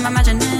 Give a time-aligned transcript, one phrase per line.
[0.00, 0.59] I'm imagining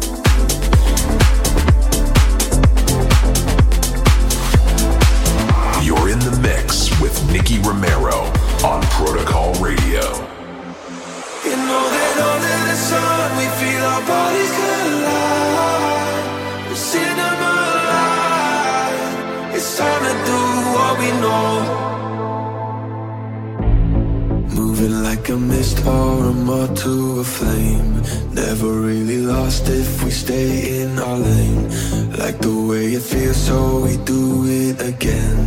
[33.09, 35.37] it so we do it again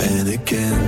[0.00, 0.80] and again.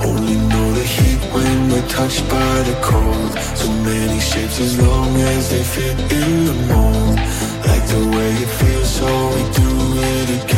[0.00, 3.32] Only know the heat when we're touched by the cold.
[3.56, 7.16] So many shapes as long as they fit in the mold.
[7.66, 9.70] Like the way it feels, so we do
[10.12, 10.55] it again.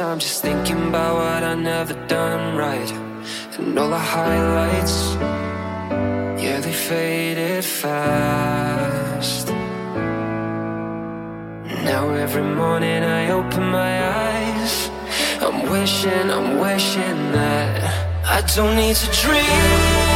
[0.00, 2.90] I'm just thinking about what I never done right.
[3.58, 5.14] And all the highlights,
[6.40, 9.48] yeah, they faded fast.
[11.84, 14.88] Now every morning I open my eyes,
[15.40, 17.82] I'm wishing, I'm wishing that
[18.24, 20.07] I don't need to dream.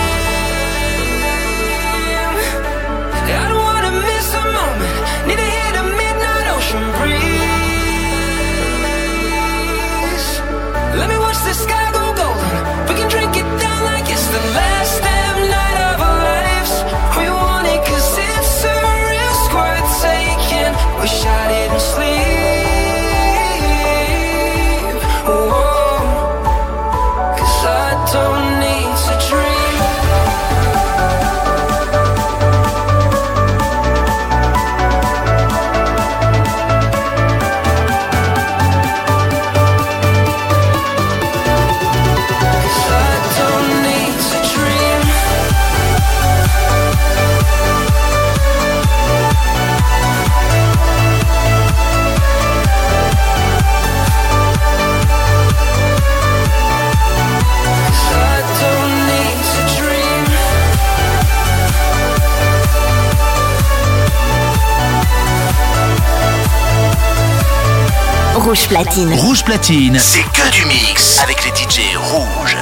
[68.43, 69.15] Rouge Platine.
[69.15, 72.57] Rouge Platine, c'est que du mix avec les DJ rouges.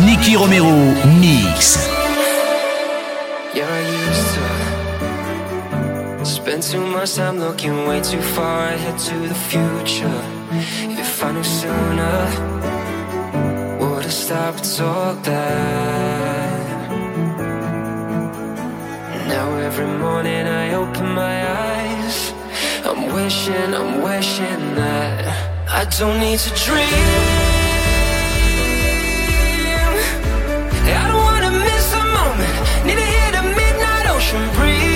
[0.00, 0.66] Nicky Romero,
[1.20, 1.78] mix.
[3.54, 3.66] You're
[4.08, 4.34] used
[6.18, 10.22] to spend too much time looking way too far ahead to the future.
[10.98, 12.26] If I knew sooner,
[13.78, 16.90] would have stopped all that.
[19.28, 21.75] Now every morning I open my eyes.
[22.88, 25.26] I'm wishing, I'm wishing that
[25.68, 26.86] I don't need to dream.
[30.98, 34.95] I don't wanna miss a moment Need to hear the midnight ocean breathe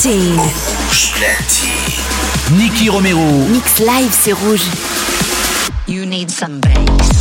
[0.00, 0.40] platine.
[0.40, 2.56] Rouge platine.
[2.56, 3.20] Nicky Romero.
[3.50, 4.62] Mix live, c'est rouge.
[5.86, 7.19] You need some bass.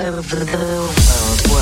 [0.00, 1.61] of the world.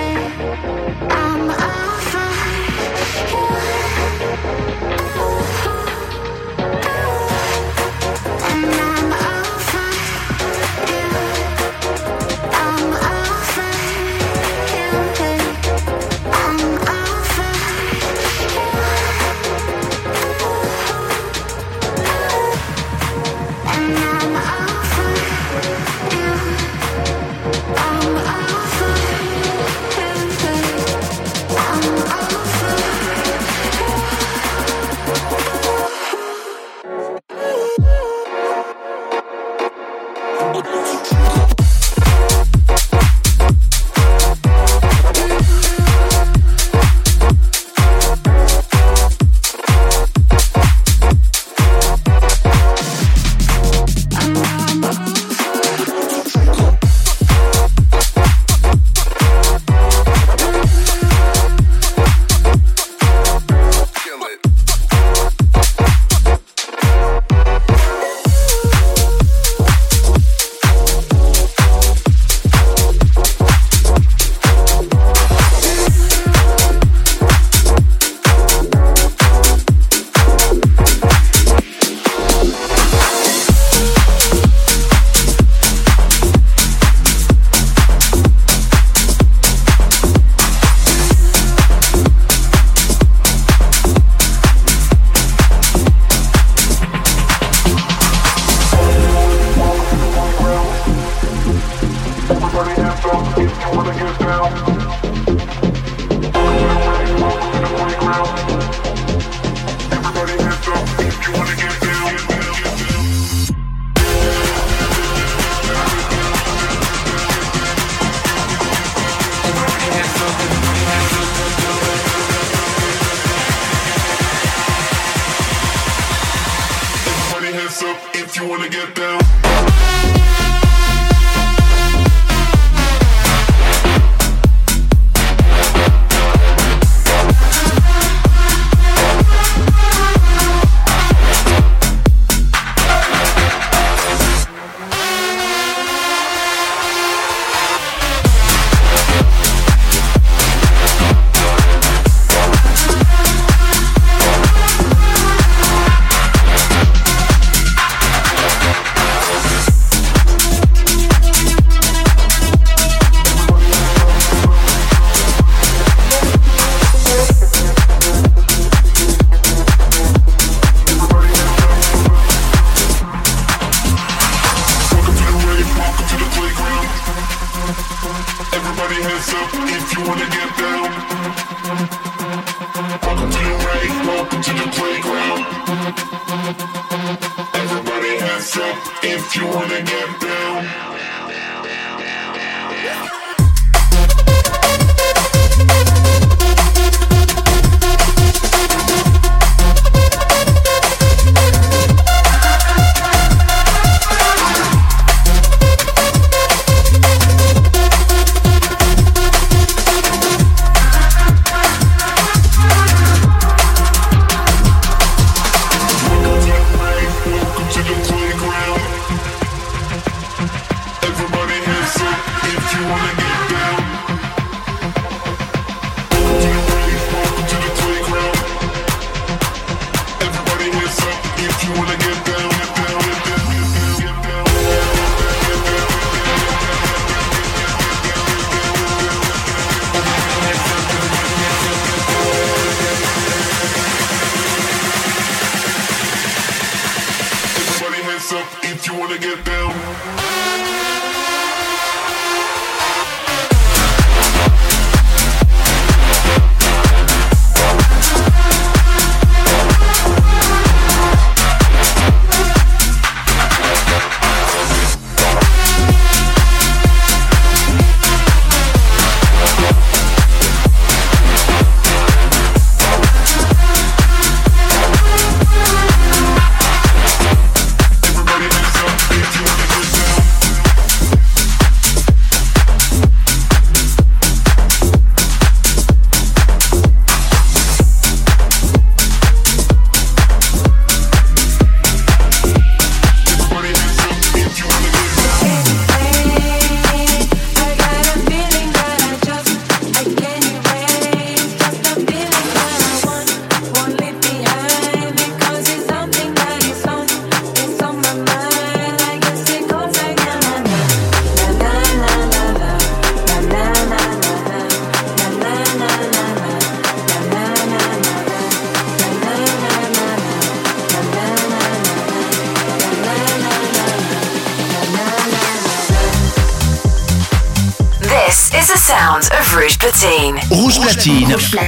[248.21, 250.60] hands up if you wanna get down.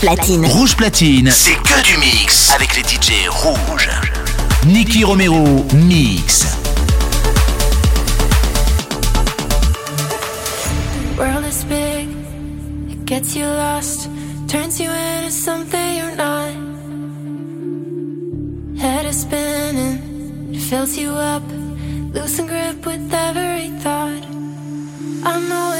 [0.00, 0.46] Rouge Platine.
[0.46, 1.30] Rouge Platine.
[1.30, 3.90] C'est que du mix avec les DJ rouges.
[4.64, 5.44] Nicky Romero,
[5.74, 6.46] mix.
[11.18, 12.08] World is big,
[12.90, 14.08] it gets you lost,
[14.48, 16.54] turns you into something you're not.
[18.80, 19.98] Head is spinning,
[20.54, 21.42] it fills you up,
[22.14, 24.24] losing grip with every thought.
[25.26, 25.79] I know